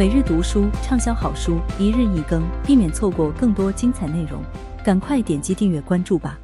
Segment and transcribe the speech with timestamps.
[0.00, 4.42] 每日读书畅销好书，一日一更，避免错过更多精彩内容，
[4.82, 6.40] 赶快点击订阅关注吧。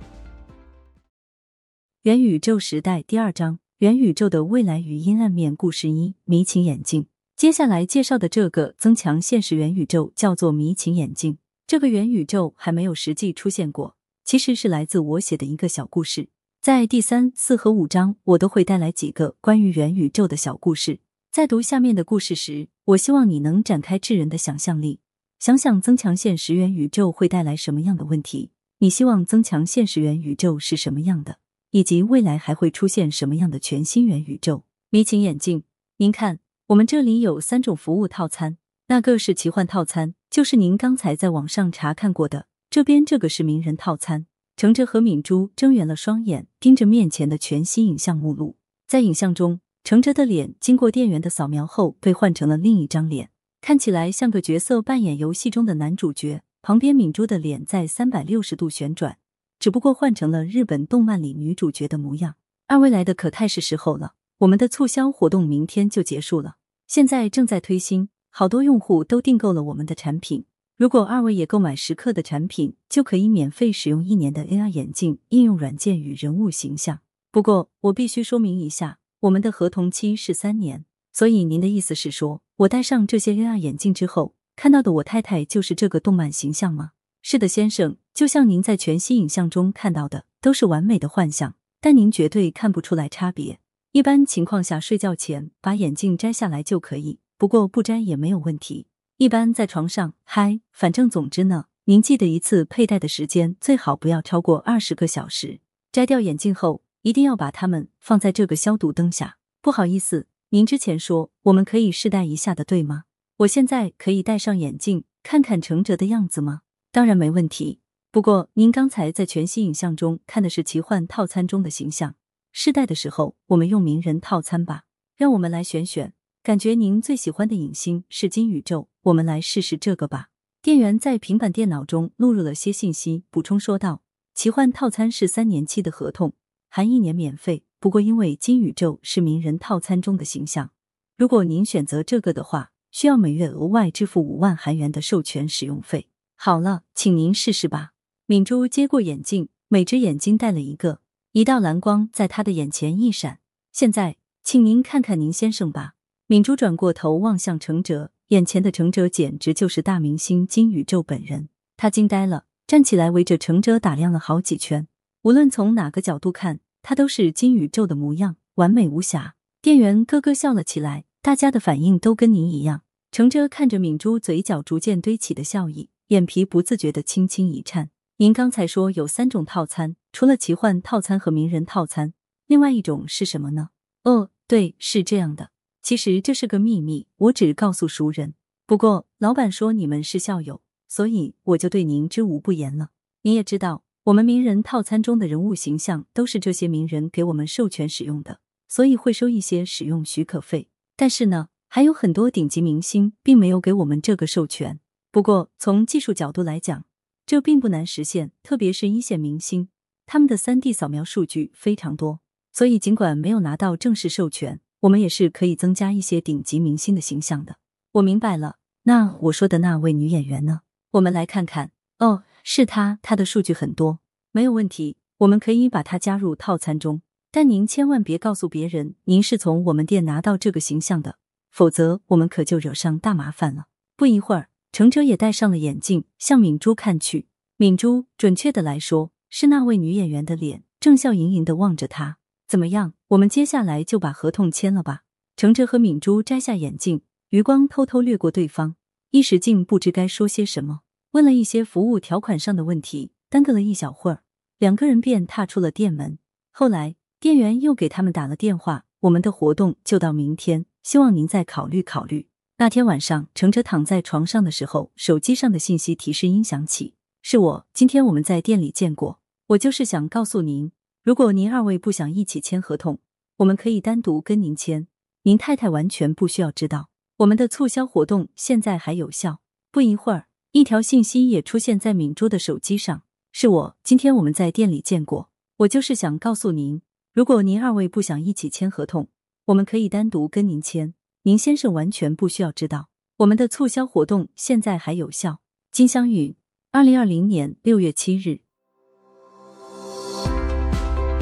[2.02, 7.06] 元宇宙时代第二章：元宇宙的未来与阴暗面故事一：迷情眼镜。
[7.34, 11.38] 接下来介绍的这个增强现实元宇宙叫做迷情眼镜。
[11.66, 16.28] 这个元宇宙还没有实际出现过，其实是来自我写的一个小故事。
[16.60, 20.98] 在第三、四和五章，我都会带来几个关于元宇宙的小故事。
[21.36, 25.00] 在读下面的故事时，我希望你能展开智人的想象力，
[25.38, 28.52] 想想增强现实元宇宙会带来什么样的问题。
[28.78, 31.36] 你希望增强现实元宇宙是什么样的，
[31.72, 34.64] 以及未来还会出现什么样的全新元宇宙？
[34.88, 35.64] 迷情眼镜，
[35.98, 38.56] 您看，我们这里有三种服务套餐，
[38.86, 42.46] 那个是奇幻套餐，就是您刚才在网上查看过的。
[42.70, 44.24] 这边这个是名人套餐。
[44.56, 48.56] 程哲和敏珠睁圆了双眼，盯着面前的全息影像目录，
[48.88, 49.60] 在影像中。
[49.86, 56.42] 程哲的脸经过店员的扫描后，被换成了另一张脸，看起来像个角色扮演游戏中的男主角。
[56.60, 59.18] 旁边敏珠的脸在三百六十度旋转，
[59.60, 62.34] 只不过换成了日本动漫里女主角的模样。
[62.66, 66.56] 二位来的可太是时候了，我们的促销活动明天就结束了，
[66.88, 70.46] 现在正在推新，好多用户都订购了我们的产品。
[70.76, 76.98] 如果二位也购买时刻的产品，就可以免费使用一年的 AR 眼镜应用软件与人物形象。
[77.30, 78.98] 不过我必须说明一下。
[79.20, 86.92] 我们的合同期是三年，所以您的意思是说，我戴上这些 AR 眼镜之后，看到的我太太就是这个动漫形象吗？
[87.22, 93.58] 是的，先生，就像您在全息影像中看到的，都是完美的幻象，但您绝对看不出来差别。
[93.92, 98.86] 一般情况下，睡觉前把眼镜摘下来就可以，不过不摘也没有问题。
[99.16, 105.60] 一般在床上，嗨，反正总之呢，您记得一次佩戴的时间最好不要超过二十个小时。
[105.90, 106.85] 摘掉眼镜后。
[107.06, 109.38] 一定要把它们放在这个消毒灯下。
[109.62, 113.04] 不好意思，您之前说我们可以试戴一下的，对吗？
[113.36, 116.62] 我现在可以戴上眼镜看看程哲的样子吗？
[116.90, 117.78] 当然没问题。
[118.10, 122.16] 不过您刚才在全息影像中看的是奇幻套餐中的形象，
[122.50, 124.82] 试戴的时候我们用名人套餐吧。
[125.14, 130.30] 让我们来选选，感觉您最喜欢的影星是金宇宙，我们来试试这个吧。
[130.60, 134.02] 店员在平板电脑中录入了些信息，补充说道
[134.34, 136.34] ：“奇幻套餐是三年期的合同。”
[136.68, 140.70] 含一年免费，不过因为金宇宙是名人套餐中的形象，
[141.16, 146.08] 如果您选择这个的话，需要每月额外支付五万韩元的授权使用费。
[146.36, 147.92] 好了，请您试试吧。
[148.26, 151.00] 敏珠接过眼镜，每只眼睛戴了一个，
[151.32, 153.40] 一道蓝光在他的眼前一闪。
[153.72, 155.94] 现在，请您看看您先生吧。
[156.26, 161.48] 敏珠转过头望向程哲，眼前的程哲简直就是大明星金宇宙本人。
[161.76, 164.88] 他惊呆了，站起来围着程哲打量了好几圈。
[165.26, 169.34] 无论从哪个角度看，他都是金宇宙的模样，完美无瑕。
[169.60, 172.82] 店员咯咯笑了起来，大家的反应都跟您一样。
[173.10, 177.90] 程哲看着敏珠嘴角逐渐堆起的笑意，眼皮不自觉的轻轻一颤。
[178.18, 182.14] 您刚才说有三种套餐，除了奇幻套餐和名人套餐，
[182.46, 183.70] 另外一种是什么呢？
[184.04, 185.50] 哦，对，是这样的。
[185.82, 188.34] 其实这是个秘密，我只告诉熟人。
[188.64, 192.90] 不过老板说你们是校友，所以我就对您知无不言了。
[193.22, 193.82] 你也知道。
[194.06, 200.68] 我们名人套餐中的人物形象都是这些名人给我们授权使用的，所以会收一些使用许可费。
[200.94, 204.78] 但是呢，还有很多顶级明星并没有给我们这个授权。
[205.10, 206.84] 不过从技术角度来讲，
[207.26, 209.70] 这并不难实现，特别是一线明星，
[210.06, 212.20] 他们的三 D 扫描数据非常多，
[212.52, 217.56] 所以尽管没有拿到正式授权，我们也是可以增加一些顶级明星的形象的。
[217.94, 220.60] 我明白了，那我说的那位女演员呢？
[220.92, 222.22] 我们来看看哦。
[222.48, 223.98] 是他，他的数据很多，
[224.30, 227.02] 没有问题，我们可以把他加入套餐中。
[227.32, 231.18] 但您千万别告诉别人您是从我们店拿到这个形象的，
[231.50, 233.66] 否则我们可就惹上大麻烦了。
[233.96, 237.26] 不一会儿，程哲也戴上了眼镜，向敏珠看去。
[237.56, 242.18] 敏珠，准确的来说，是那位女演员的脸，正笑盈盈的望着他。
[242.46, 242.94] 怎么样？
[243.08, 245.02] 我们接下来就把合同签了吧？
[245.36, 248.76] 程哲和敏珠摘下眼镜，余光偷偷掠过对方，
[249.10, 250.82] 一时竟不知该说些什么。
[251.12, 254.22] 问了一些服务条款上的问题，耽搁了一小会儿，
[254.58, 256.18] 两个人便踏出了店门。
[256.50, 262.28] 后来店员又给他们打了电话，我们的活动就到明天，希望您再考虑考虑。
[262.58, 267.66] 那天晚上，程哲躺在床上的时候，手机上的信息提示音响起，是我。
[267.74, 272.98] 今天我们在店里见过，我就是想告诉您，如果您二位不想一起签合同，
[273.38, 274.88] 我们可以单独跟您签，
[275.22, 276.88] 您太太完全不需要知道。
[277.18, 279.40] 我们的促销活动现在还有效。
[279.70, 280.26] 不一会儿。
[280.56, 285.28] 一条信息也出现在敏珠的手机上是我今天我们在店里见过。
[285.58, 286.80] 我就是想告诉您
[287.12, 289.08] 如果您二位不想一起签合同
[289.48, 290.94] 我们可以单独跟您签
[291.24, 292.88] 您先生完全不需要知道。
[293.18, 295.40] 我们的促销活动现在还有效。
[295.70, 296.36] 金香玉
[296.72, 298.40] 二零二零年六月七日。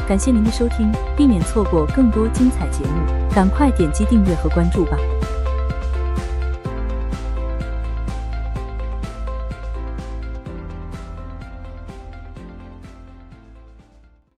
[0.06, 4.96] 感谢您的收听避免错过更多精彩节目赶快点击订阅和关注吧。